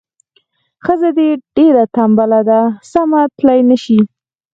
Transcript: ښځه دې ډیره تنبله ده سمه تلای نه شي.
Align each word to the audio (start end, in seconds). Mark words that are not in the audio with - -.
ښځه 0.85 1.09
دې 1.17 1.29
ډیره 1.57 1.83
تنبله 1.95 2.39
ده 2.49 2.59
سمه 2.91 3.21
تلای 3.37 3.59
نه 3.69 3.77
شي. 3.83 3.99